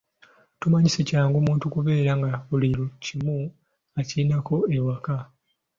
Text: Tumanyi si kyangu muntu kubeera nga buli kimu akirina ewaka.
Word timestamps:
Tumanyi 0.59 0.89
si 0.93 1.01
kyangu 1.09 1.37
muntu 1.47 1.65
kubeera 1.73 2.11
nga 2.19 2.31
buli 2.49 2.69
kimu 3.03 3.37
akirina 3.99 4.35
ewaka. 4.77 5.15